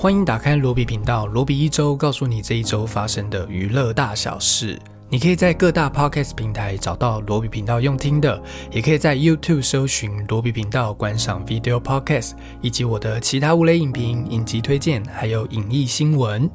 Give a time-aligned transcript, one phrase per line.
[0.00, 4.80] 欢迎打开罗比频道，罗比一周告诉你这一周发生的娱乐大小事。
[5.10, 8.42] 你可以在各大 podcast 平台找到罗比频道用听的，
[8.72, 12.30] 也可以在 YouTube 搜寻罗比频道观赏 video podcast，
[12.62, 16.48] 以及我的其他无雷影评、影集推荐，还有影艺新闻。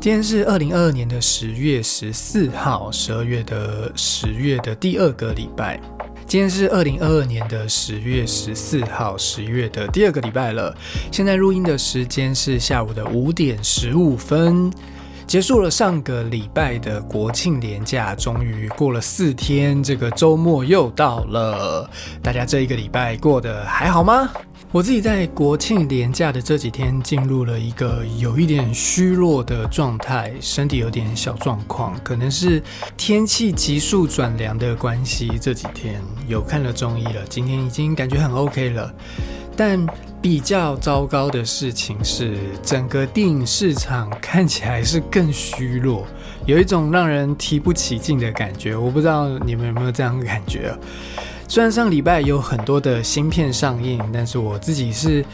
[0.00, 5.80] 今天是二零二二年的十月十四号，十二月的十月的第二个礼拜。
[6.30, 10.72] 今天是二零二二年的十月十四号，十月的第二个礼拜了。
[11.10, 14.72] 现在录音的时间是下午的五点十五分。
[15.26, 21.90] 结束了上个礼拜的国庆连假，终于过了四天，这个周末又到了。
[22.22, 24.30] 大家这一个礼拜过得还好吗？
[24.72, 32.62] 我自己在国庆连假的这几天，进入了一个有一点虚弱的状态，身体有点小状况，可能是
[32.96, 35.28] 天气急速转凉的关系。
[35.40, 38.94] 这几天有看了中医了，今天已经感觉很 OK 了，
[39.56, 39.84] 但。
[40.22, 46.06] 比较糟糕的事情是，整个电影市场看起来是更虚弱，
[46.44, 48.76] 有一种让人提不起劲的感觉。
[48.76, 50.74] 我不知道你们有没有这样的感觉？
[51.50, 55.24] 虽然上礼拜有很多的新片上映，但是我自己是。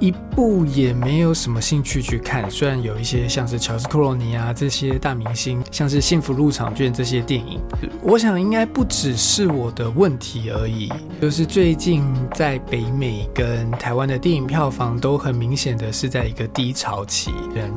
[0.00, 7.60] 一部也没有什么兴趣去看，虽然有一些像是乔斯·克罗尼啊这些大明星，像是《幸福入场券》这些电影，
[8.00, 10.90] 我想应该不只是我的问题而已。
[11.20, 17.70] 就是最近在北美跟台湾的电影票房都很明显的是在一个低潮期，人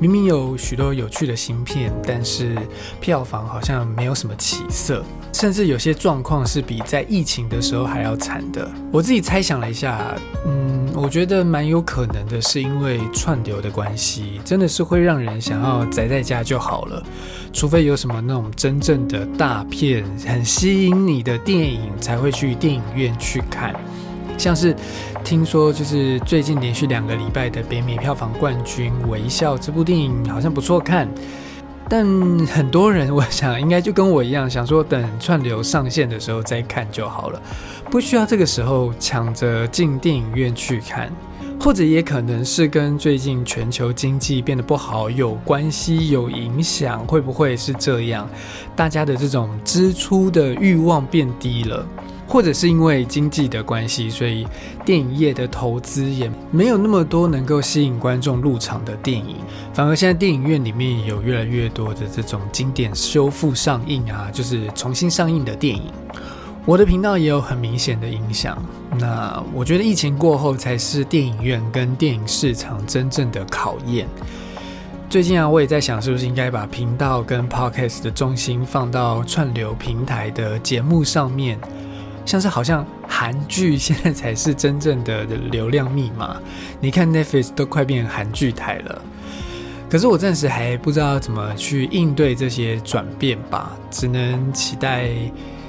[0.00, 2.56] 明明有许多有趣的新片，但是
[3.00, 8.68] 票房好像没有什么起色，甚至有些状况是比在疫情的时候还要惨的。
[8.90, 10.14] 我自己猜想了一下，
[10.46, 10.68] 嗯。
[10.94, 17.00] 我觉得蛮有可能的，是因为串流的关系，真的是会让人想要宅在家就好了。
[17.52, 23.72] 除非有什么那种真正的大片，很吸引你的电影，才会去电影院去看。
[24.36, 24.74] 像是
[25.22, 31.08] 听说，就是最近连续两个礼拜的北美票房冠军《微笑》这部电影好像不错看。
[31.88, 32.06] 但
[32.46, 37.42] 很多人，我想应该就跟我一样，想说等串流上线的时候再看就好了，
[37.90, 41.10] 不需要这个时候抢着进电影院去看，
[41.58, 48.28] 或者也可能是跟最近全球经济变得不好有关系、有影响，会不会是这样？
[48.76, 51.86] 大家的这种支出的欲望变低了。
[52.28, 54.46] 或者是因为经济的关系，所以
[54.84, 59.36] 电影业的投资也没有那么多能够吸引观众入场的电影，
[59.72, 65.84] 反而现在电影院里面有越来越多的这种经典修复上映啊，就是重新上映的电影。
[66.66, 68.62] 我的频道也有很明显的影响。
[68.98, 74.06] 那我觉得疫情过后才是电影院跟电影市场真正的考验。
[75.08, 81.58] 最近啊，我也在想，是不是应该把频道跟 podcast 的重心放到串流平台的节目上面。
[82.28, 86.36] 像是好像韩剧现在才是真正的流量密码，
[86.78, 89.02] 你看 Netflix 都快变韩剧台了。
[89.88, 95.08] 可是我暂时还不知道怎么去应对这些转变吧，只能期待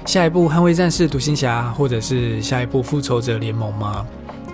[0.03, 4.05] 下一部《捍卫战士》《独行侠》，或者是下一部《复仇者联盟》吗？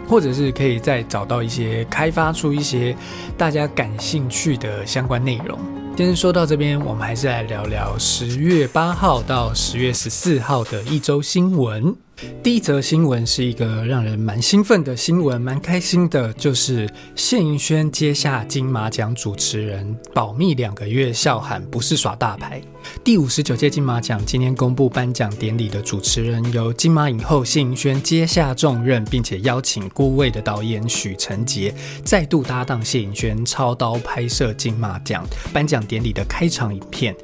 [0.08, 2.96] 或者是可以再找到一些开发出一些
[3.36, 5.58] 大家感兴趣的相关内容。
[5.98, 11.96] 今天说到这边，我们还是来聊聊十月八号到十月十四号的一周新闻。
[12.42, 22.62] 第一则新闻是一个让人蛮兴奋的新闻，蛮开心的，就是谢盈萱接下金马奖主持人，保密两个月，笑喊不是耍大牌。
[23.04, 37.16] 第五十九届金马奖今天公布颁奖典礼的主持人，由金马影后谢盈萱接下重任，并且邀请顾位的导演许成杰再度搭档谢盈萱，操刀拍摄金马奖颁奖典礼的开场影片。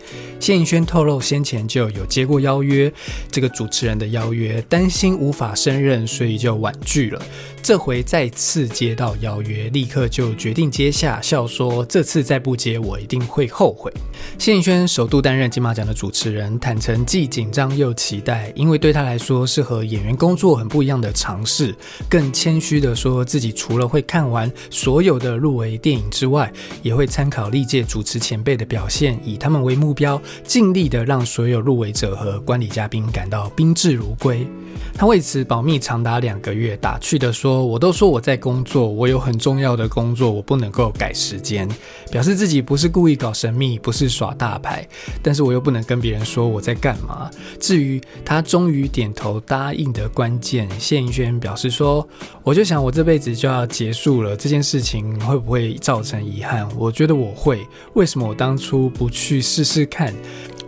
[0.41, 2.91] 谢颖轩透露，先前就有接过邀约，
[3.29, 7.21] 这个主持人的邀约，担心无法胜任，所以就婉拒了。
[7.63, 13.91] 这回再次接到邀约，立刻就决定接下，笑说这次再不接，我一定会后悔。
[14.39, 21.73] 谢盈萱首度担任金马奖的主持人，坦诚既紧张又期待，因为对他来说是和演员工作很不一样的尝试。
[22.09, 26.51] 更谦虚的说自己除了会看完所有的入围电影之外，
[26.81, 30.19] 也会参考历届主持前辈的表现，以他们为目标。
[30.43, 34.45] 尽力的让所有入围者和观礼嘉宾感到宾至如归。
[34.93, 41.67] 他为此保密长达两个月，打趣的说：“我都说我在工作，我有很重要的工作，我不能够改时间。”
[42.11, 44.85] 表示自己不是故意搞神秘，不是耍大牌，
[45.23, 47.31] 但是我又不能跟别人说我在干嘛。
[47.59, 52.07] 至于他终于点头答应的关键，谢盈萱表示说
[52.43, 56.67] ：“我就想我这辈子就要结束了，这件事情会不会造成遗憾？
[56.77, 57.65] 我觉得我会。
[57.93, 60.13] 为什么我当初不去试试看？”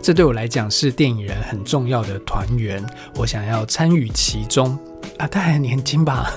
[0.00, 2.84] 这对我来讲是电影人很重要的团圆，
[3.16, 4.78] 我想要参与其中
[5.16, 5.26] 啊！
[5.26, 6.30] 他还年轻吧？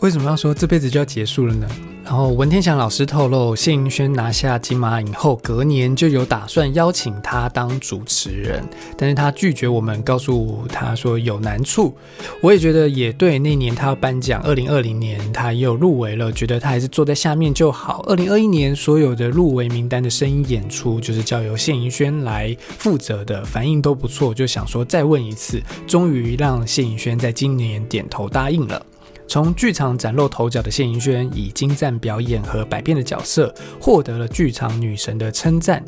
[0.00, 1.68] 为什么要说这辈子就要结束了呢？
[2.02, 8.64] 然后文天祥老师透露，谢盈萱拿下金马影后，隔年就有打算邀请他当主持人，
[8.96, 11.94] 但是他拒绝我们，告诉他说有难处。
[12.40, 18.02] 我也觉得也对，那年他要颁奖，二零二零年他又入围了，觉得他还是坐在下面就好。
[18.08, 28.86] 二零二一年所有的入围名单的声音演出，就是交由谢盈萱来负责的，反应都不错，就想说再问一次，终于让谢盈萱在今年点头答应了。
[29.30, 35.80] 从剧场崭露头角的谢盈萱，以精湛表演和百变的角色，获得了剧场女神的称赞。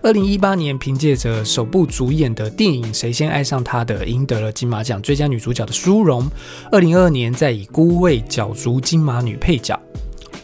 [0.00, 6.30] 二零一八年，凭借着首部主演的电影《谁先爱上他》的，赢得了金马奖最佳女主角的殊荣。
[6.70, 9.76] 二零二二年，再以《孤味》角逐金马女配角。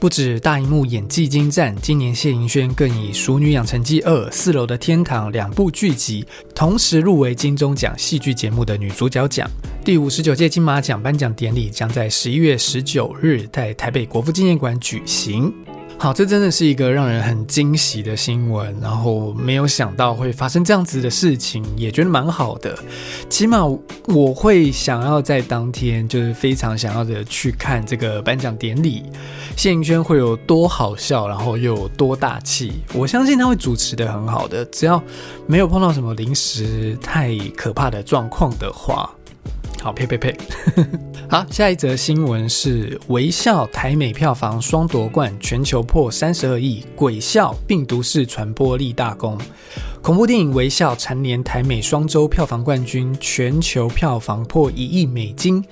[0.01, 6.25] 不止大银幕演技精湛，今年谢盈萱更以《熟女养成记二》《四楼的天堂》两部剧集，
[6.55, 9.47] 同时入围金钟奖戏剧节目的女主角奖。
[9.85, 15.53] 第五十九届金马奖颁奖典礼将在十一月十九日在台北国父纪念馆举行。
[16.03, 22.75] 好，这真的是一个让人很惊喜的新闻，然后没有想到会发生这样子的事情，也觉得蛮好的。
[23.29, 23.59] 起码
[24.07, 29.03] 我会想要在当天，就是非常想要的去看这个颁奖典礼。
[29.59, 35.03] 谢盈萱会有多好笑，然后又多大气，我相信他会主持的很好的，只要
[35.47, 39.11] 没有碰到什么临时太可怕的状况的话。
[39.83, 40.37] 好，呸呸呸！
[41.29, 49.39] 好，下一则新闻是《微笑》台美票房双夺冠，全球破三十二亿，《鬼笑》病毒式传播立大功。
[50.03, 55.65] 恐怖电影《微笑》蝉联台美双周票房冠军，全球票房破一亿美金。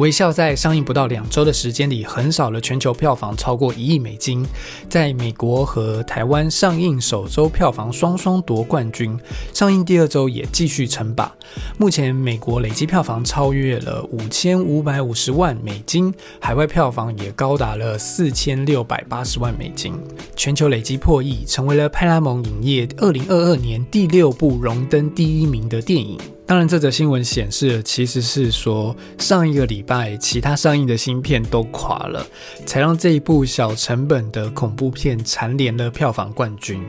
[0.00, 4.42] 微笑在上映不到两周的时间里，横扫了全球票房超过一亿美金，
[4.88, 9.14] 在美国和台湾上映首周票房双双夺冠军，
[9.52, 11.30] 上映第二周也继续称霸。
[11.76, 16.10] 目前美国累计票房超越了五千五百五十万美金，
[16.40, 19.92] 海外票房也高达了四千六百八十万美金，
[20.34, 26.18] 全球累计破亿，成为了派拉蒙影业二零二二年第六部荣登第一名的电影。
[26.50, 32.26] 当然，这则新闻显示的，其实是说上一个礼拜其他上映的新片都垮了，
[32.66, 36.82] 才让这一部小成本的恐怖片蝉联了票房冠军。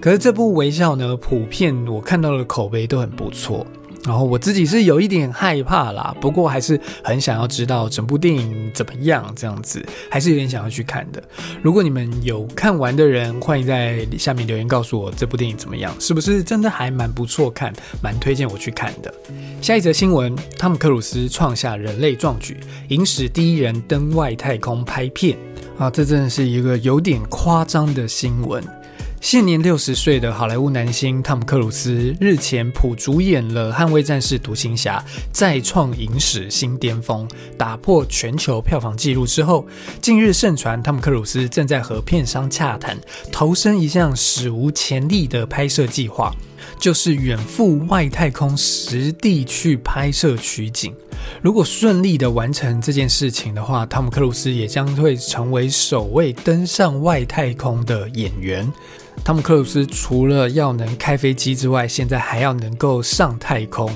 [0.00, 3.66] 可是这部《微笑》呢，普遍我看到的口碑都很不错。
[4.04, 11.22] 然后我自己是有一点害怕啦，不过还是很想要知道整部电影怎么样，这样子还是有点想要去看的。
[11.62, 17.72] 如果你们有看完的人，欢迎在下面留言告诉我这部电影怎么样，是不是真的还蛮不错看，
[18.02, 19.12] 蛮推荐我去看的。
[19.60, 22.56] 下一则新闻：汤姆克鲁斯创下人类壮举，
[22.88, 25.36] 影史第一人登外太空拍片
[25.76, 25.90] 啊！
[25.90, 28.62] 这真的是一个有点夸张的新闻。
[29.20, 39.66] 现年六十岁的好莱坞男星汤姆·克鲁斯日前普主演了《捍卫战士：独行侠》，再创影史新巅峰，打破全球票房纪录之后，
[40.00, 42.96] 近日盛传汤姆·克鲁斯正在和片商洽谈，
[43.30, 46.32] 投身一项史无前例的拍摄计划，
[46.78, 50.94] 就是远赴外太空实地去拍摄取景。
[51.42, 58.70] 如果顺利的完成这件事情的话，汤姆·克鲁斯也将会成为首位登上外太空的演员。
[59.24, 63.90] 汤姆·克鲁斯除了要能开飞机之外，现在还要能够上太空。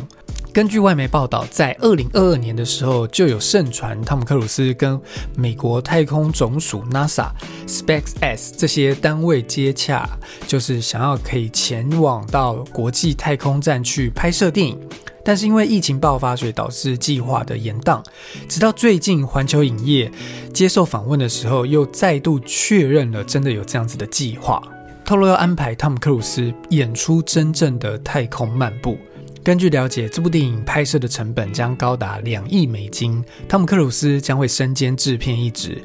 [0.53, 5.01] 根据外媒报道，在二零二二年的时候，就有盛传汤姆·克鲁斯跟
[5.35, 7.31] 美国太空总署 NASA、
[7.67, 10.07] SpaceX 这些单位接洽，
[10.47, 14.79] 就是想要可以前往到国际太空站去拍摄电影。
[15.25, 18.03] 但是因为疫情爆发，所以导致计划的延宕。
[18.49, 20.11] 直到最近，环球影业
[20.53, 24.63] 接受访问的时候，又再度确认了真的有这样子的计划。
[25.05, 28.97] 透露要安排汤姆·克鲁斯演出真正的太空漫步。
[29.45, 35.83] 根据了解，这部电影拍摄的成本将高达两亿美金，汤姆·克鲁斯将会身兼制片一职，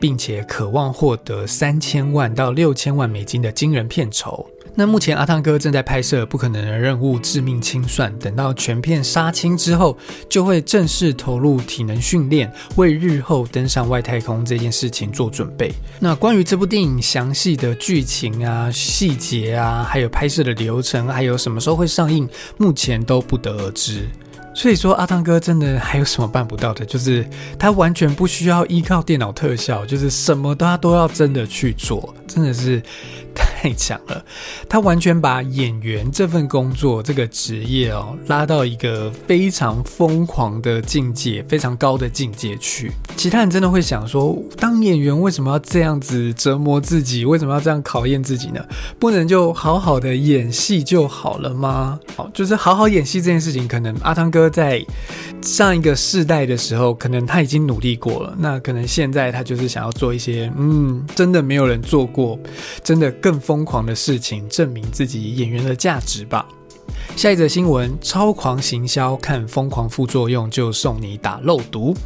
[0.00, 4.44] 并且渴望获得三千万到六千万美金的惊人片酬。
[4.78, 9.96] 那目前阿汤哥正在拍摄《不可能的任务：致命清算》，等到全片杀青之后，
[10.28, 15.72] 就会正式投入体能训练，为日后登上外太空这件事情做准备。
[15.98, 22.28] 那关于这部电影详细的剧情啊、细节啊，还有拍摄的流程，还有什么时候会上映，
[22.58, 24.06] 目前都不得而知。
[24.54, 26.84] 所以说，阿汤哥真的还有什么办不到的？
[26.84, 27.26] 就是
[27.58, 32.82] 他完全不需要依靠电脑特效，就是什么他都要真的去做，真的是。
[33.66, 34.24] 太强了，
[34.68, 42.92] 他完全把演员这份工作这个职业哦拉到一个非常疯狂的境界，非常高的境界去。
[43.16, 47.24] 其他人真的会想说，当演员为什么要这样子折磨自己？
[47.24, 48.64] 为什么要这样考验自己呢？
[49.00, 51.98] 不能就好好的演戏就好了吗？
[52.14, 54.80] 好，就是好好演戏这件事情，可能阿汤哥在
[55.42, 58.32] 上一个世代的时候，可能他已经努力过了。
[58.38, 62.38] 那可能现在他就是想要做一些，嗯，真的没有人做过，
[62.84, 66.46] 真的更疯疯狂的事情，证明自己演员的价值吧。
[67.16, 71.96] 下一则新闻：超狂行销，看疯狂副作用就送你打漏毒。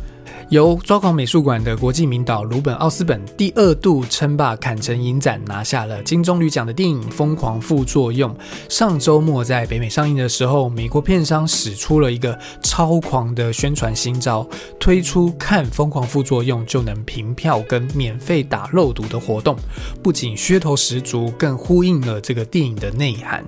[0.48, 8.34] 由抓狂美术馆的国际名导鲁本奥斯本第二度称霸坎城影展，拿下了金棕榈奖的电影《疯狂副作用》。
[8.68, 14.46] 上周末在北美上映的时候，美国片商使出了一个超狂的宣传新招，
[14.78, 19.56] 推出看《疯狂副作用》就能凭票跟免费打肉毒的活动，
[20.02, 23.44] 不仅噱头十足，更呼应了这个电影的内涵。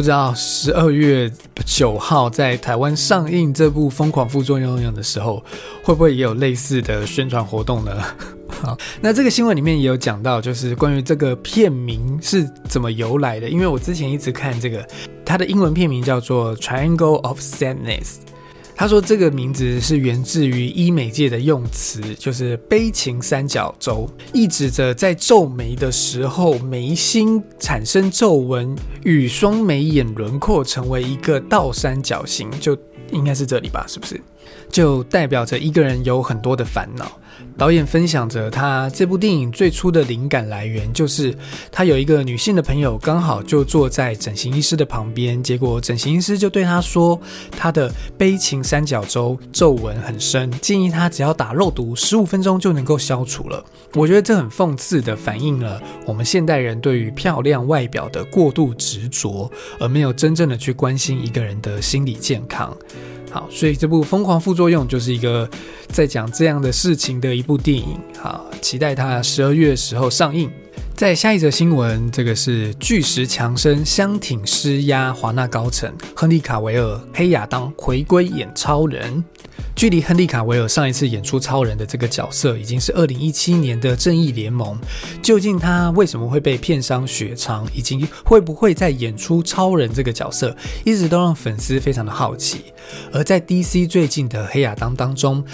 [0.00, 1.30] 不知道十二月
[1.66, 5.44] 九号在台湾上映这部《疯狂副作用》的时候，
[5.82, 8.02] 会不会也有类似的宣传活动呢？
[8.62, 13.46] 好，那这个新闻里面也有讲到，就是关于这个片名是怎么由来的。
[13.46, 14.82] 因为我之前一直看这个，
[15.22, 18.00] 它的英文片名叫做《Triangle of Sadness》。
[18.80, 32.74] 他说这个名字是源自于医美界的用词，就是悲情三角洲，意指着在皱眉的时候，眉心产生皱纹，与双眉眼轮廓成为一个倒三角形，就
[33.12, 33.84] 应该是这里吧？
[33.86, 34.18] 是不是？
[34.70, 37.19] 就代表着一个人有很多的烦恼。
[37.56, 41.36] 导演分享着他这部电影最初的灵感来源，就是
[41.70, 47.20] 他有一个女性的朋友，刚好就坐在整形医师的旁边，结果整形医师就对他说，
[47.50, 53.62] 他的悲情三角洲皱纹很深，建议他只要打肉毒，十五分钟就能够消除了。
[53.94, 62.74] 我觉得这很讽刺的反映了我们现代人对于漂亮外表的过度执着，而没有真正的去关心一个人的心理健康。
[63.30, 65.48] 好，所以这部《疯狂副作用》就是一个
[65.88, 67.98] 在讲这样的事情的一部电影。
[68.18, 70.50] 好，期待它十二月时候上映。
[70.96, 79.24] 在下一则新闻，这个是巨石强森相挺施压华纳高层，亨利卡维尔黑亚当回归演超人。
[79.74, 84.78] 距离亨利卡维尔上一次演出超人的这个角色，已经是二零一七年的正义联盟。
[85.22, 92.62] 究竟他为什么会被片商雪藏，以及会不会再演出超人这个角色，一直都让粉丝非常的好奇。
[93.12, 95.44] 而在 DC 最近的黑亚当当中，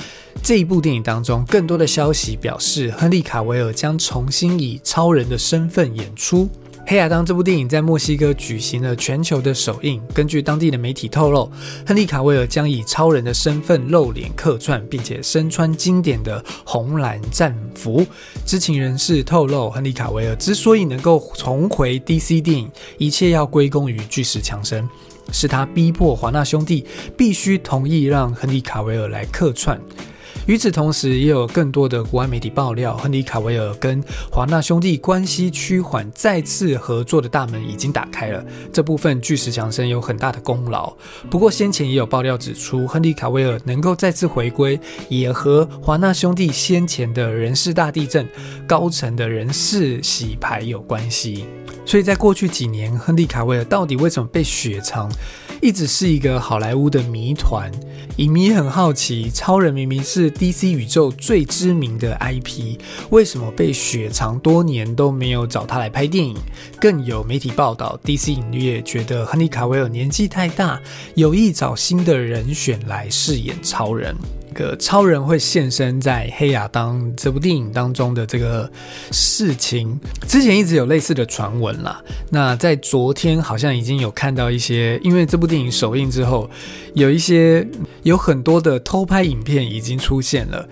[0.42, 6.44] 这一部电影当中，更多的消息表示，亨利卡维尔将重新以超人的身份演出。
[6.88, 10.00] 《黑亚当》这部电影在墨西哥举行了全球的首映。
[10.14, 11.50] 根据当地的媒体透露，
[11.84, 18.06] 亨利·卡维尔将以超人的身份露脸客串，并且身穿经典的红蓝战服。
[18.44, 24.88] 知情人士透露，亨利·卡维尔之所以能够重回 DC 电影，一切要归功于巨石强森，
[25.32, 29.76] 是他逼迫华纳兄弟必须同意让亨利·卡维尔来客串。
[30.46, 34.00] 与此同时，也有更多的国外媒体爆料，亨利·卡维尔跟
[34.30, 38.44] 华纳兄弟关系趋缓，再次合作的大门已经打开了。
[38.72, 40.94] 这部分巨石强森有很大的功劳。
[41.28, 48.28] 不过，先前也有爆料指出，亨利·卡维尔能够再次回归，也和华纳兄弟先前的人事大地震、
[48.68, 51.44] 高层的人事洗牌有关系。
[51.84, 55.10] 所以在过去几年，亨利·卡维尔到底为什么被雪藏？
[55.66, 57.68] 一直是一个好莱坞的谜团，
[58.18, 62.78] 影迷很好奇，超人明明是 DC 宇宙最知名的 IP，
[63.10, 66.36] 为什么被雪藏多年都没有找他来拍电影？
[66.80, 70.80] 更有媒体报道，DC 影业觉得亨利卡维尔年纪太大，
[71.16, 74.14] 有意找新的人选来饰演超人。
[74.56, 78.68] 个超人会现身在《黑亚当》这部电影当中的这个
[79.12, 82.02] 事情，之前一直有类似的传闻啦。
[82.30, 86.48] 那在昨天好像已经有看到一些，因为这部电影首映之后，
[86.94, 87.68] 有一些
[88.02, 90.66] 有很多的偷拍影片已经出现了，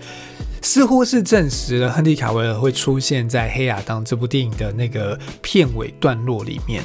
[0.63, 6.83] 似乎是证实了亨利卡维尔会出现在《黑亚当》这部电影的那个片尾段落里面。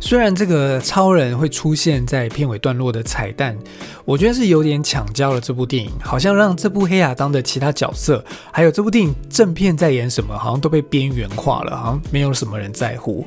[0.00, 3.58] 虽然这个超人会出现在片尾段落的彩蛋，
[4.04, 13.26] 我觉得是有点抢焦了这部电影，好像让这部黑亚当的其他角色，还有这部电影正片在演什么，好像都被边缘化了，好像没有什么人在乎。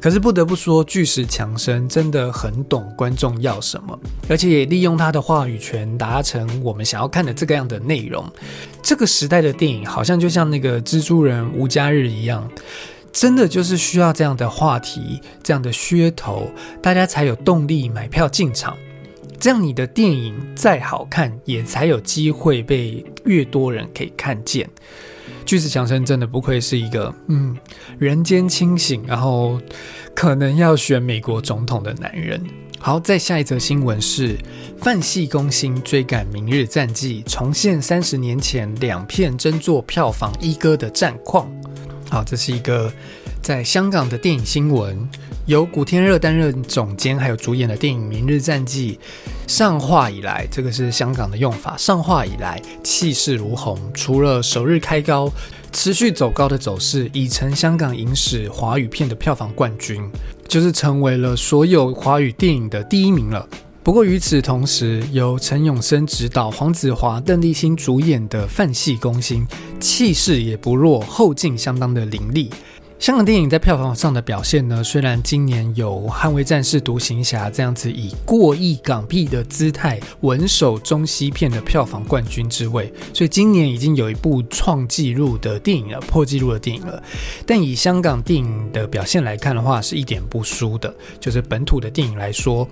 [0.00, 3.96] 可是不得不说，巨石强森真的很懂观众要什么，
[4.28, 8.24] 而且也利用他的话语权达成我们想要看的这个样的内容。
[8.82, 12.48] 这个时代的电影好像就像那个蜘蛛人无家日一样。
[13.16, 16.50] 真的就是需要这样的话题，这样的噱头，
[16.82, 18.76] 大家才有动力买票进场。
[19.40, 24.68] 这样你的电影再好看，也才有机会被越多人可以看见。
[25.46, 27.56] 巨石强森真的不愧是一个嗯
[27.98, 29.58] 人间清醒，然后
[30.14, 32.38] 可能要选美国总统的男人。
[32.78, 34.36] 好，再下一则新闻是
[34.76, 41.50] 范系攻心追赶《明日战记》，重现三十年前两片争做票房一哥的战况。
[42.08, 42.92] 好，这是一个
[43.42, 44.96] 在香港的电影新闻，
[45.46, 48.98] 由古天乐担任总监还有主演的电影《明日战记》
[49.52, 55.30] 上画以来，这个是香港的用法，上画以来气势如虹，除了首日开高，
[55.72, 60.08] 持续走高的走势，已成香港影史华语片的票房冠军。
[60.48, 63.48] 就是成为了所有华语电影的第一名了。
[63.86, 69.46] 不过与此同时，由陈永生执导、黄子华、邓丽欣主演的《范戏攻心》，
[69.78, 72.50] 气势也不弱，后劲相当的凌厉。
[72.98, 74.82] 香港电影在票房上的表现呢？
[74.82, 87.00] 虽然今年有《捍卫战士》《独行侠》这样子以过亿港币的姿态稳守中西片的票房冠军之位，所以今年已经有一部创纪录的电影了，破纪录的电影了。
[87.46, 90.92] 但以香港电影的表现来看的话，是一点不输的。
[91.20, 92.68] 就是本土的电影来说。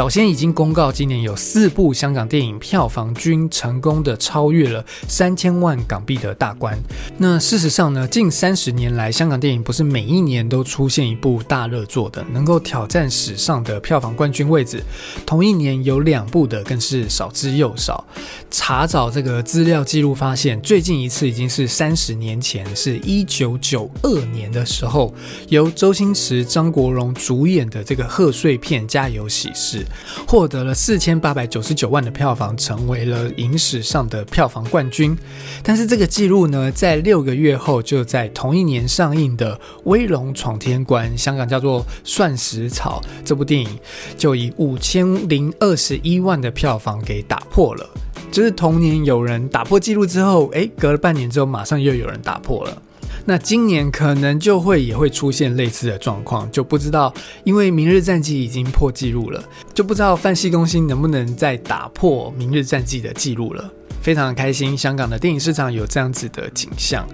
[0.00, 6.74] 早先已经公告，今年有四部香港电影票房均成功的超越了三千万港币的大关。
[7.18, 14.82] 那事实上呢，近三十年来，香港电影不是每一年都出现一部大热作的，能够挑战史上的票房冠军位置。
[15.26, 18.02] 同一年有两部的更是少之又少。
[18.50, 25.12] 查找这个资料记录发现，最近一次已经是三十年前，是一九九二年的时候，
[25.48, 29.84] 由周星驰、张国荣主演的这个贺岁片《家有喜事》。
[30.26, 35.16] 获得了四千八百九十九万的票房，成为了影史上的票房冠军。
[35.62, 39.54] 但是这个记录呢，在六个月后，就在同一年上映的
[39.84, 43.68] 《威龙闯天关》（香港叫做《蒜石草》）这部电影，
[44.16, 47.88] 就以五千零二十一万的票房给打破了。
[48.30, 52.82] 就是同年有人打破记录之后，诶，隔了半年之后，马上又有人打破了。
[53.30, 59.40] 那今年可能就会也会出现类似的状况，就不知道，因为《明日战记》已经破纪录了，
[59.72, 63.72] 就不知道范系攻心能不能再打破《明日战记》的纪录了。
[64.02, 67.06] 非常开心，香港的电影市场有这样子的景象。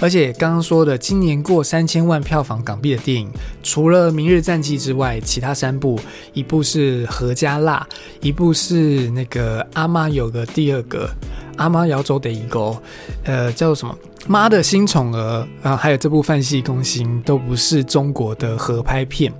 [0.00, 3.30] 而且刚刚说的，今年过三千万票房港币的电影，
[3.62, 5.96] 除了《明日战记》之外，其他三部，
[6.32, 7.86] 一部是《何家辣》，
[8.20, 11.08] 一部是那个阿妈有个第二个
[11.56, 12.76] 阿妈要走的一个，
[13.24, 13.96] 呃，叫做什么？
[14.26, 19.32] 妈的新宠儿啊，还有这部《范系攻心》都不是中国的合拍片，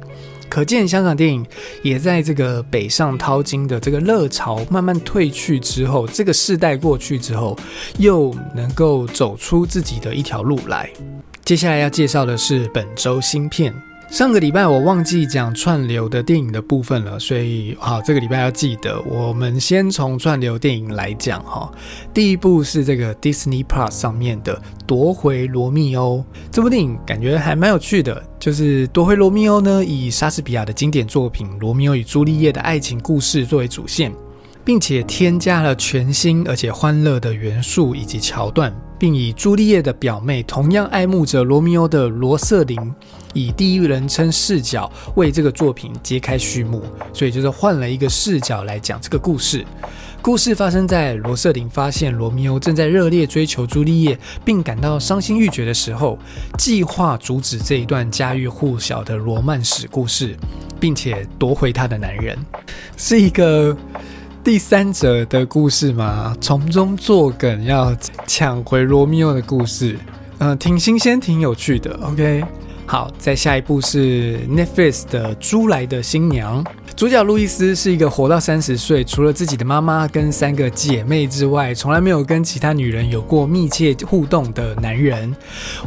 [0.49, 1.47] 可见香港电影
[1.83, 7.57] 也在这个北上淘金的这个热潮慢慢退去之后，这个世代过去之后，
[7.99, 10.91] 又能够走出自己的一条路来。
[11.45, 13.73] 接下来要介绍的是本周新片。
[14.13, 19.01] 上个礼拜我忘记讲串流的电影的部分了，所以好，这个礼拜要记得。
[19.09, 21.73] 我们先从串流电影来讲哈。
[22.13, 24.55] 第一部是这个 Disney Plus 上面的
[24.87, 26.19] 《夺回罗密欧》
[26.51, 28.23] 这部电影，感觉还蛮有趣的。
[28.39, 34.13] 就是《夺回罗密欧》呢，以莎士比亚的经典作品《罗密欧与朱丽叶》的爱情故事作为主线，
[34.63, 42.95] 并且添加了全新而且欢乐的元素以及桥段，并以朱丽叶的表妹同样爱慕着罗密欧的罗瑟琳。
[43.33, 49.65] 以第一人称视角为这个作品揭开序幕，所以就是换了一个视角来讲这个故事。
[50.21, 56.17] 故事发生在罗瑟琳发现罗密欧正在热烈追求朱丽叶，并感到伤心欲绝的时候，
[56.57, 60.37] 计划阻止这一段家喻户晓的罗曼史故事，
[60.79, 62.39] 并且夺回她的男人，
[62.97, 63.77] 是一个
[64.45, 66.37] 第三者的故事吗？
[66.41, 67.93] 从中作梗要
[68.25, 69.99] 抢回罗密欧的故事，
[70.39, 71.99] 嗯，挺新鲜，挺有趣的。
[72.05, 72.45] OK。
[72.85, 76.63] 好，再下一部是 Netflix 的《猪来的新娘》，
[76.95, 85.35] 主角路易斯是一个活到三十岁，除了自己的妈妈跟三个姐妹之外，从来没有跟其他女人有过密切互动的男人。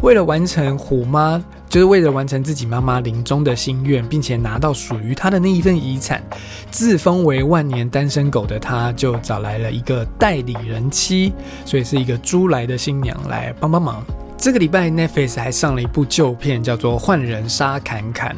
[0.02, 6.24] 为了完成虎妈，就是为了完成自己妈妈临终的心愿，并且拿到属于他的那一份遗产，
[6.72, 11.32] 自封为万年单身狗的他，就找来了一个代理人妻，
[11.66, 14.04] 所以是一个猪来的新娘来帮帮忙。
[14.38, 18.36] 这个礼拜 Netflix 还上了一部旧片，叫做《换人杀侃侃》，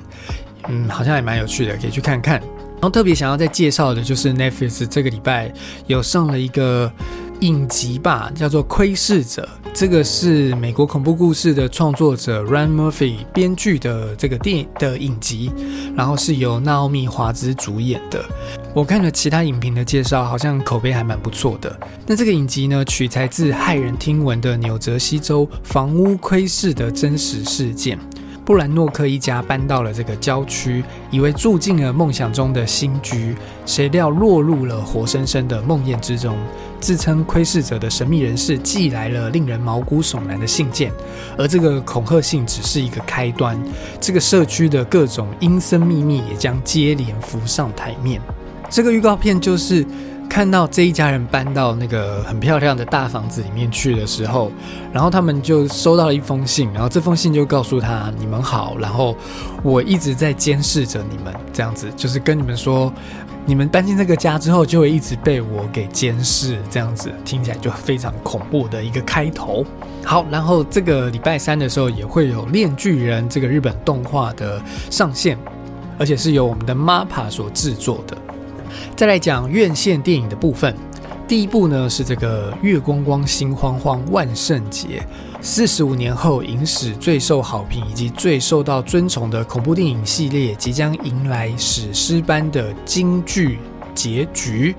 [0.68, 2.40] 嗯，好像也蛮有趣的，可以去看看。
[2.40, 5.52] 然后特别想要再介绍的就是 Netflix 这个礼拜
[5.88, 6.92] 有上了一个。
[7.42, 15.52] 影集吧，叫做《窥视者》，这个是美国恐怖故事的创作者 Ryan Murphy 编剧的这个电影的影集，
[15.96, 18.26] 然后是由纳奥米华兹主演的。
[18.78, 21.76] 我看了其他影评的介绍，好像口碑还蛮不错的。
[22.06, 27.98] 那这个影集呢，取材自骇人听闻的纽泽西州房屋窥视的真实事件。
[28.46, 33.36] 布兰诺克一家搬到了这个郊区，以为住进了梦想中的新居，
[33.66, 36.38] 谁料落入了活生生的梦魇之中。
[36.80, 40.92] 自称窥视者的神秘人士寄来了令人毛骨悚然的信件，
[41.36, 43.60] 而这个恐吓信只是一个开端，
[44.00, 48.22] 这个社区的各种阴森秘密也将接连浮上台面。
[48.70, 49.86] 这个预告片就是。
[50.30, 54.52] 看到这一家人搬到那个很漂亮的大房子里面去的时候，
[54.92, 59.16] 然后他们就收到了一封信，然后这封信就告诉他：“你们好，然后
[59.64, 62.92] 我一直在监视着你们，这样子就是跟你们说，
[63.46, 69.66] 你们搬进这个家之后就会一直被我给监视，这样子听起来就非常恐怖的一个开头。
[70.04, 75.38] 好，然后这个礼拜三的时候也会有《链巨人》这个日本动画的上线，
[75.98, 78.18] 而且是由我们的 MAPA 所制作的。
[78.96, 80.76] 再来讲院线电影的部分，
[81.28, 84.88] 第一部呢是这个《月光光心慌慌万圣节》，
[85.42, 93.60] 四十五年后影史最受好评以及最受到尊崇的恐怖电影系列，即将迎来史诗般的京剧
[93.94, 94.76] 结局。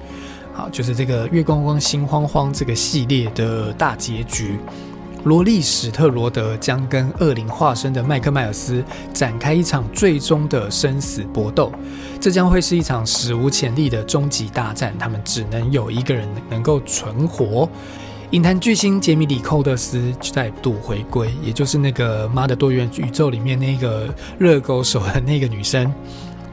[0.52, 4.58] 好，就是这个《月光光心慌慌》这个系列的大结局。
[5.24, 11.72] 罗莉·史特罗德将跟恶灵化身的麦克迈尔斯展开一场最终的生死搏斗，
[12.20, 14.94] 这将会是一场史无前例的终极大战。
[14.98, 17.68] 他们只能有一个人能够存活。
[18.30, 25.92] 影坛巨星杰米·里寇德斯再度回归，也就是那个《妈的多元宇宙》里面那个热狗手的那个女生。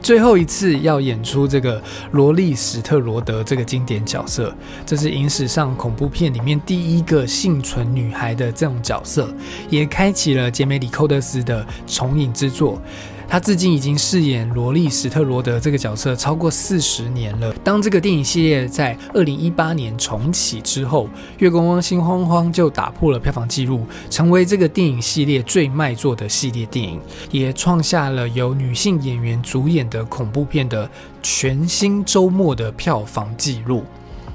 [0.06, 4.54] 最后一次要演出这个罗莉·史特罗德这个经典角色，
[4.86, 9.28] 这是影史上恐怖片里面第一个幸存女孩的这种角色，
[9.68, 12.80] 也开启了杰梅里·寇德斯的重影之作。
[13.28, 17.52] 他至今已经饰演罗莉·史特罗德这个角色超过四十年了。
[17.64, 21.06] 当这个电影系列在二零一八年重启之后，
[21.38, 30.88] 《月光光心慌慌》就打破了票房纪录，成为这个电影系列最卖座的系列电影，也创下了由女性演员主演的恐怖片的
[31.22, 33.84] 全新周末的票房纪录。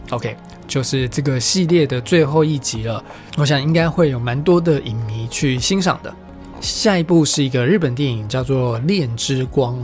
[0.09, 0.35] OK，
[0.67, 3.03] 就是这个系列的最后一集了，
[3.37, 6.13] 我想应该会有蛮多的影迷去欣赏的。
[6.61, 9.75] 下一部是一个日本电影，叫做《恋之光》。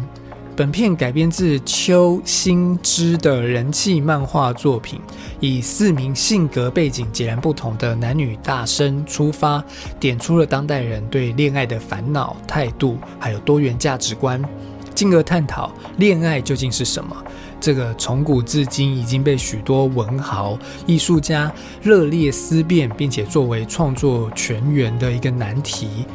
[0.56, 5.02] 本片改编自秋新之的人气漫画作品，
[5.40, 9.63] 以四名性格背景截然不同的男女大生出发，
[10.00, 14.40] 点出了当代人对恋爱的烦恼、态度，还有多元价值观，
[14.94, 17.16] 进而探讨恋爱究竟是什么。
[17.60, 26.06] 这个从古至今已经被许多文豪、艺术家热烈思辨，并且作为创作全员的一个难题。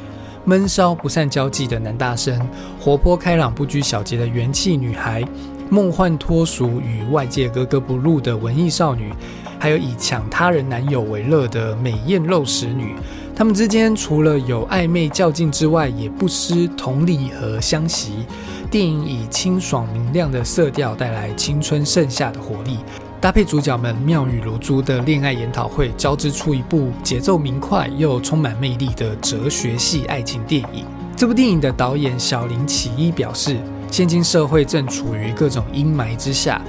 [0.45, 2.41] 闷骚不善交际的男大生，
[2.81, 5.25] 活泼开朗不拘小节的元气女孩，
[5.71, 9.13] 梦幻脱俗与外界格格不入的文艺少女，
[9.59, 12.97] 还有以抢他人男友为乐的美艳肉食女，
[13.37, 18.27] 他们之间除了有暧昧较劲之外，也不失同理和相惜。
[18.69, 22.79] 电影以清爽明亮的色调带来青春盛夏的活力。
[23.23, 30.85] 搭配主角们妙语如珠的恋爱研讨会，交织出一部节奏明快又充满魅力的哲学系爱情电影。
[31.17, 33.57] 这部电影的导演小林启一表示，
[33.93, 36.61] 现今社会正处于各种阴霾之下，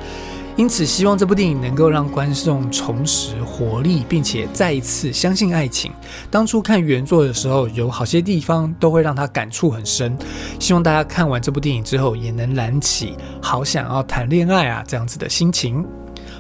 [0.55, 5.91] 因此希望这部电影能够让观众重拾活力，并且再一次相信爱情。
[6.29, 10.15] 当初看原作的时候，有好些地方都会让他感触很深。
[10.59, 15.83] 希望大家看完这部电影之后，也能燃起好想要谈恋爱啊这样子的心情。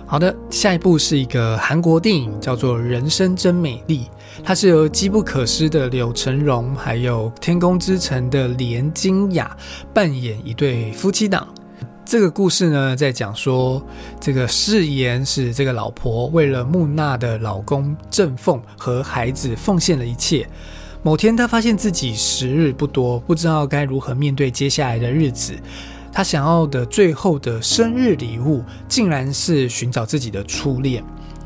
[0.05, 4.01] 好的，下一部是一个韩国电影，叫做《人生真美丽》，
[4.43, 9.57] 它是由机不可失的柳成荣，还有《天空之城》的连金雅
[9.91, 11.47] 扮演一对夫妻档。
[12.05, 13.81] 这个故事呢，在讲说，
[14.19, 20.47] 这个誓言是这个老婆为了木讷的老公郑凤和孩子奉献了一切。
[21.01, 25.53] 某天，她发现自己时日不多，不知道该如何面对接下来的日子。
[26.13, 31.03] 她想要的最后的生日礼物，竟然是寻找自己的初恋。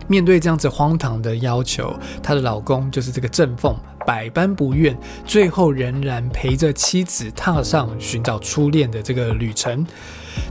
[0.10, 3.76] 面对这样子荒唐的要求，她的老公就是这个郑凤，
[4.06, 9.86] 百般不愿，最后仍然陪着妻子踏上寻找初恋的这个旅程。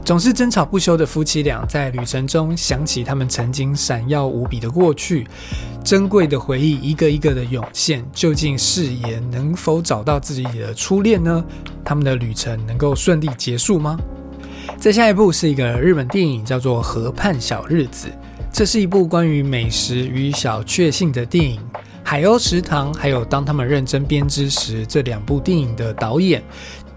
[0.03, 5.27] 总是争吵不休的夫妻俩，在旅程中想起他们曾经闪耀无比的过去，
[5.83, 8.05] 珍贵的回忆一个一个的涌现。
[8.13, 11.43] 究竟誓言能否找到自己的初恋呢？
[11.83, 13.97] 他们的旅程能够顺利结束吗？
[14.77, 18.07] 在下一部是一个日本电影，叫做《河畔小日子》。
[18.51, 21.59] 这是一部关于美食与小确幸的电影。
[22.03, 26.41] 海鸥食堂，还有当他们认真编织时，这两部电影的导演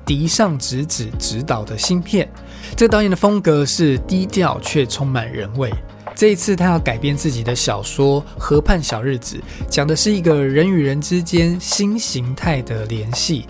[0.07, 2.29] 迪上直子执导的新片。
[2.76, 5.72] 这个导演的风格是低调却充满人味。
[6.14, 9.37] 这一次，他要改编自己的小说《河畔小日子》，
[9.68, 13.46] 讲的是一个人与人之间新形态的联系。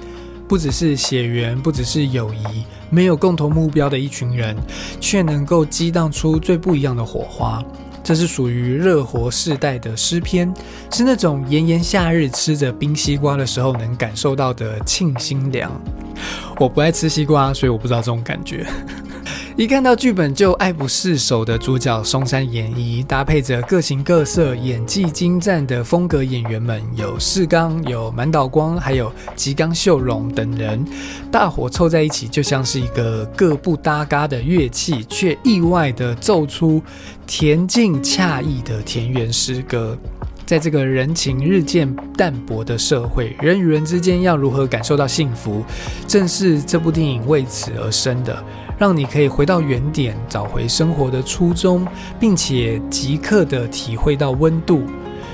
[0.47, 4.57] 不只是血缘，不只是友谊，没有共同目标的一群人，
[5.01, 7.63] 却能够激荡出最不一样的火花。
[8.03, 10.53] 这是属于热活世代的诗篇，
[10.91, 15.71] 是那种炎炎夏日吃着冰西瓜的时候能感受到的沁心凉。
[16.59, 18.67] 我不爱吃西瓜，所以我不知道这种感觉。
[19.61, 30.83] 一看到剧本就爱不释手的主角松山研一，搭配着各形各色、演技精湛的风格演员们，有世刚、有满岛光，还有吉冈秀荣等人，
[31.31, 36.83] 大伙凑在一起，就像是一个各不搭嘎的乐器，却意外的奏出
[37.29, 39.95] 恬静惬意的田园诗歌。
[40.47, 45.63] 在这个人情日渐淡薄的社会，人与人之间要如何感受到幸福，
[46.09, 48.43] 正是这部电影为此而生的。
[48.81, 51.87] 让你可以回到原点，找回生活的初衷，
[52.19, 54.85] 并且即刻的体会到温度，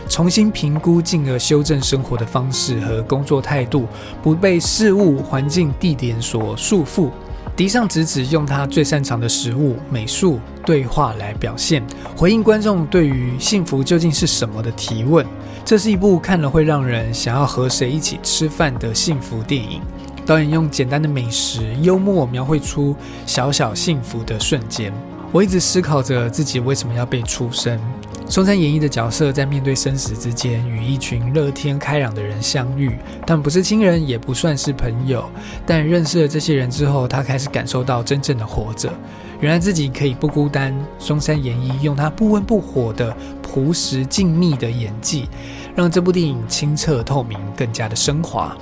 [0.08, 3.86] 重新评估，进而修正生活的方式和工作态度，
[4.20, 7.08] 不被事物、环境、地点所束缚。
[7.54, 11.80] 迪尚直子用他最擅长的食物、美术、对话来表现，
[12.16, 15.24] 回应观众对于幸福究竟是什么的提问。
[15.64, 19.80] 这是一部看了会让人想要和谁一起吃饭的幸福电影。
[20.26, 24.92] 导演用简单的美食幽默描绘出小小幸福的瞬间。
[25.30, 27.80] 我一直思考着自己为什么要被出生。
[28.28, 35.30] 松山演绎的角色在面对生死之间，与一群乐天开朗的人相遇，但不是亲人，也不算是朋友。
[35.64, 38.92] 但认识了这些人之后，他开始感受到真正的活着。
[39.38, 40.74] 原来自己可以不孤单。
[40.98, 45.28] 松山演绎用他不温不火的朴实静谧的演技，
[45.76, 48.56] 让这部电影清澈透明，更加的升华。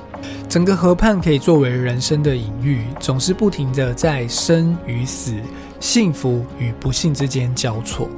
[0.48, 5.34] 整个河畔可以作为人生的隐喻，总是不停的在生与死、
[5.80, 8.08] 幸福与不幸之间交错。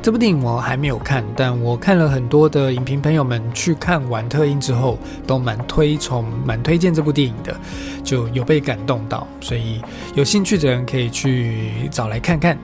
[0.00, 7.54] 这部电影我还没有看，但我看了很多的影评朋友们去看完特映之后，都蛮推崇、蛮推荐这部电影的，
[8.04, 9.82] 就有被感动到，所以
[10.14, 12.56] 有兴趣的人可以去找来看看。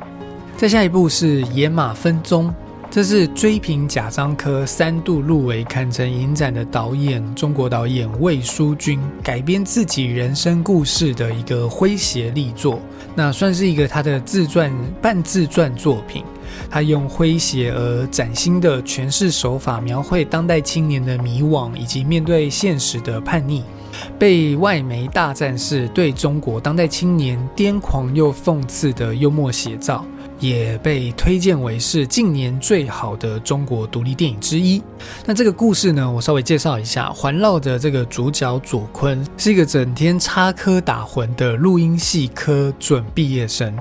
[0.57, 2.46] 再下一部是《野马分鬃》。
[2.94, 12.80] 这是追平贾樟柯三度入围坎城影展的导演，中国导演魏书君改编自己人生故事的一个诙谐力作，
[13.16, 16.22] 那算是一个他的自传半自传作品。
[16.70, 23.64] 他用诙谐而崭新的诠释手法，描绘当代青年的迷惘以及面对现实的叛逆，
[24.20, 30.07] 被外媒大赞是对中国当代青年癫狂又讽刺的幽默写照。
[30.44, 34.83] 也被推荐为是近年最好的中国独立电影之一。
[35.24, 37.09] 那这个故事呢，我稍微介绍一下。
[37.11, 43.74] 环绕着这个主角左坤，是一个整天插科打诨的录音系科准毕业生。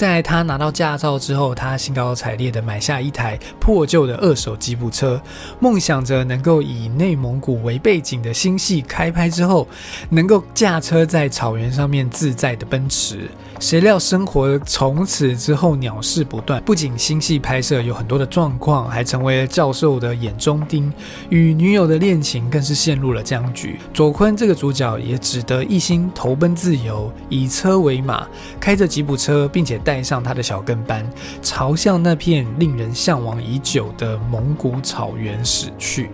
[0.00, 5.20] 在他拿到驾照之后，他兴高采烈地买下一台破旧的二手吉普车，
[5.58, 9.68] 梦想着能够以内蒙古为背景的新戏开拍之后，
[10.08, 13.28] 能够驾车在草原上面自在地奔驰。
[13.58, 20.90] 谁料生活从此之后鸟事不断，不仅新戏拍摄有很多的状况，还成为了教授的眼中钉，
[21.28, 23.78] 与女友的恋情更是陷入了僵局。
[23.92, 28.26] 左坤这个主角也只得一心投奔自由，以车为马，
[28.58, 31.04] 开着吉普车，并且带带上他的小跟班，
[31.42, 36.10] 朝向那片令人向往已久的蒙古草原驶去。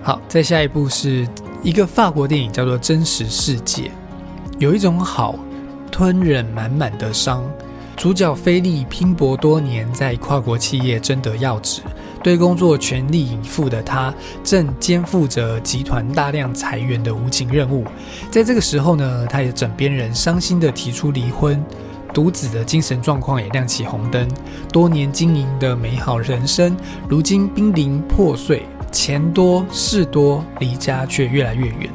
[0.00, 1.26] 好，再下一步是
[1.60, 3.82] 一个法国电影，叫做《真实世界》，
[4.60, 5.34] 有一种好。
[5.90, 7.42] 吞忍满满的伤，
[7.96, 11.80] 主角菲利拼搏多年，在跨国企业争得要职，
[12.22, 14.12] 对工作全力以赴的他，
[14.44, 17.84] 正肩负着集团大量裁员的无情任务。
[18.30, 21.64] 在这个时候呢，他也枕边人伤心的提出离婚，
[22.16, 24.26] 独子的精神状况也亮起红灯，
[24.72, 26.74] 多年经营的美好人生，
[27.06, 31.90] 如今濒临破碎，钱多事多，离家却越来越远。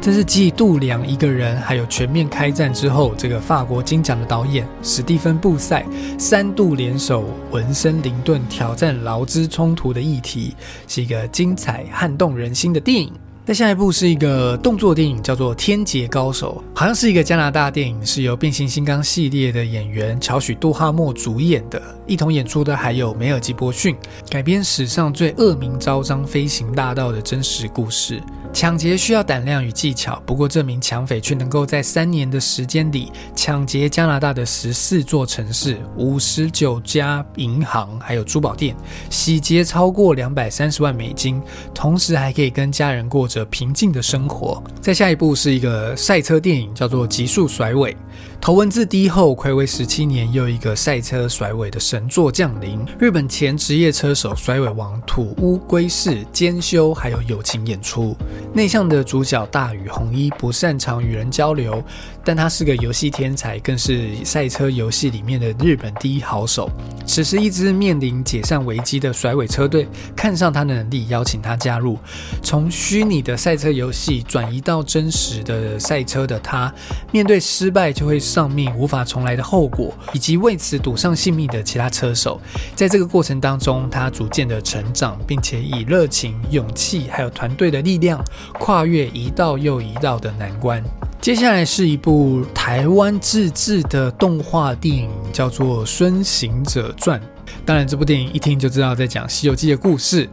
[0.00, 5.84] 这是继度良一个人，还有全面开战之后，这个法国金奖的导演史蒂芬布塞
[6.18, 13.12] 三度联手文森林顿挑战劳资冲突的议题，是一个精彩撼动人心的电影。
[13.48, 23.96] 再下一部是一个动作电影，叫做《天劫高手》，好像是一个加拿大电影，是由变形金刚系列的演员乔许杜哈默主演的，一同演出的还有梅尔吉波逊，
[24.28, 28.22] 改编史上最恶名昭彰飞行大盗的真实故事。
[28.52, 38.74] 抢劫需要胆量与技巧，不过这名抢匪却能够在三年的时间里抢劫加拿大的十四座城市、五十九家银行，还有珠宝店，
[39.10, 41.40] 洗劫超过两百三十万美金，
[41.72, 44.60] 同时还可以跟家人过着平静的生活。
[44.80, 47.92] 再下一部是一个赛车电影，叫做《极速甩尾》。
[48.40, 52.84] 头文字 D 后，暌违十七年，又一个赛车甩尾的神作降临。
[52.98, 58.16] 日本前职业车手甩尾王土屋圭市兼修，还有友情演出。
[58.52, 61.82] 内向的主角大与红衣不擅长与人交流，
[62.28, 66.70] 但他是个游戏天才，更是赛车游戏里面的日本第一好手。
[67.06, 71.98] 此时，一支面临解散危机的甩尾车队看上他的能力，邀请他加入。
[72.42, 76.70] 从虚拟的赛车游戏转移到真实的赛车的他，
[77.10, 82.38] 面对失败就会丧命、无法重来的后果，以及为此赌上性命的其他车手，
[82.74, 88.22] 在这个过程当中，他逐渐的成长，并且以热情、勇气还有团队的力量。
[88.52, 90.84] 跨越一道又一道的难关。
[91.20, 97.20] 接下来是一部台湾自制的动画电影，叫做《孙行者传》。
[97.64, 100.28] 当然，这部电影一听就知道在讲《西游记》的故事。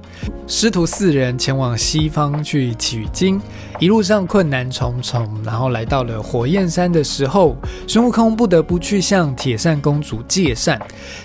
[0.48, 3.42] 师徒四人前往西方去取经，
[3.80, 10.80] 一路上困难重重，然后来到了火焰山的时候，孙悟空不得不去向铁扇公主借扇。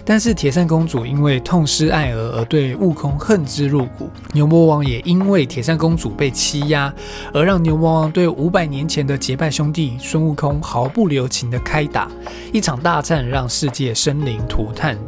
[0.05, 6.93] 但是铁扇公主因为痛失爱儿而对悟空恨之入骨，牛魔王也因为铁扇公主被欺压，
[7.35, 12.11] 而让牛魔王对五百年前的结拜兄弟孙悟空毫不留情的开打。
[12.53, 14.99] 一场大战让世界生灵涂炭。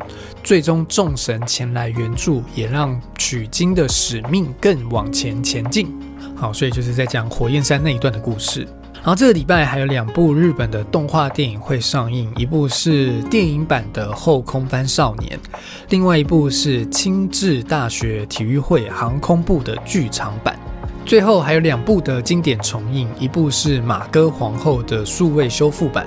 [0.43, 5.89] 最终众神前来援助，也让取经的使命更往前前进。
[6.35, 8.67] 好，所以就是在讲火焰山那一段的故事。
[8.95, 15.37] 然后这个礼拜还有两部日本的动画电影会上映，一部是电影版的《后空翻少年》，
[15.89, 20.57] 另外一部是青智大学体育会航空部的剧场版。
[21.05, 26.07] 最后还有两部的经典重映，一部是《马哥皇后》的数位修复版。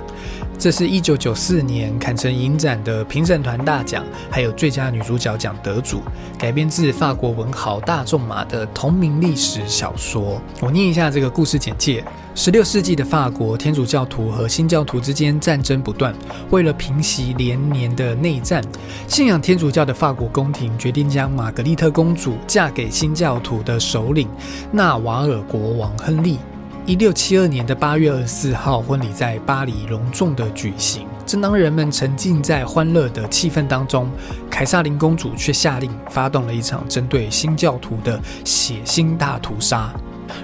[0.58, 6.00] 这是一九九四年坎城影展的评审团大奖，还有最佳女主角奖得主，
[6.38, 10.40] 改编自法国文豪大仲马的同名历史小说。
[10.60, 12.02] 我念一下这个故事简介：
[12.34, 16.14] 十六世纪的法国，天主教徒和新教徒之间战争不断。
[16.50, 18.64] 为了平息连年的内战，
[19.06, 24.26] 信仰天主教的法国宫廷决定将玛格丽特公主嫁给新教徒的首领
[24.72, 26.38] 纳瓦尔国王亨利。
[26.86, 31.04] 一六七二年的八月二十四号，婚礼在巴黎隆重的举行。
[31.26, 34.08] 正当人们沉浸在欢乐的气氛当中，
[34.48, 39.92] 凯撒琳公主却下令发动了一场针对新教徒的血腥大屠杀。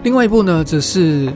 [0.02, 1.33] 另外一部呢，则是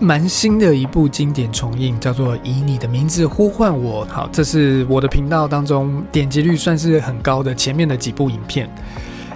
[0.00, 4.04] 蛮新的一部经典重映，叫做《以你的名字呼唤我》。
[4.10, 8.66] 好，这是我的频道当中点击率算是很高的前面的几部影片，《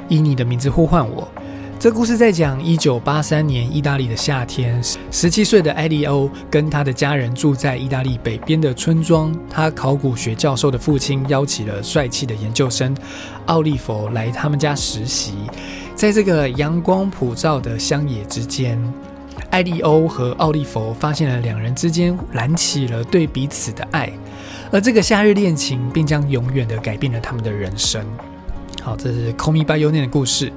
[0.09, 1.23] 以你的名字呼唤我》。
[1.83, 9.37] 这故事在讲一九八三年意大利的夏天，十七岁的艾利欧跟他的家人住在意大利北边的村庄。
[9.51, 12.97] 他考古学教授的父亲邀请了帅气的研究生
[13.47, 15.33] 奥利弗来他们家实习。
[15.97, 18.81] 在这个阳光普照的乡野之间，
[19.51, 24.09] 艾利欧和奥利弗发现了两人之间燃起了对彼此的爱，
[24.71, 28.07] 而这个夏日恋情便将永远的改变了他们的人生。
[28.81, 30.53] 好，这是《Call Me By Your Name》的故事。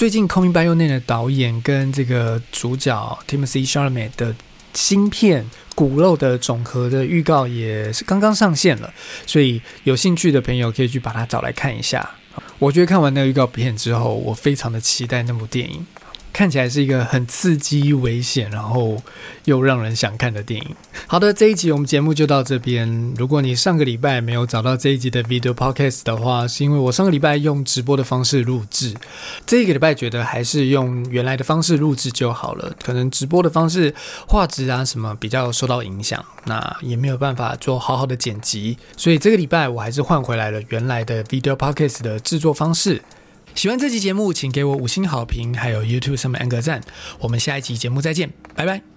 [0.00, 4.34] 最近《Call Me By Your Name》的导演跟这个主角 Timothy Shalame 的
[4.72, 8.90] 新片《骨肉的总和》的预告也是刚刚上线了，
[9.26, 12.12] 所以有兴趣的朋友可以去把它找来看一下。
[12.58, 15.86] 我觉得看完那个预告片之后，我非常的期待那部电影。
[16.32, 19.02] 看起来是一个很刺激、危险，然后
[19.44, 20.76] 又让人想看的电影。
[21.06, 23.12] 好的，这一集我们节目就到这边。
[23.16, 28.94] 如果你上个礼拜没有找到这一集的 video podcast 的话，是因为我上个礼拜用直播的方式录制，
[29.44, 32.74] 这一个礼拜觉得还是用原来的方式录制就好了。
[32.82, 33.94] 可能直播的方式
[34.26, 43.02] 画质啊什么比较受到影响，那也没有办法做好好的剪辑，所以这个礼拜我还是换回来了原来的 video podcast 的制作方式。
[43.54, 46.80] 喜欢这期节目，请给我五星好评，还有 YouTube 上面按个赞。
[47.20, 48.89] 我们下一集节目再见，拜拜。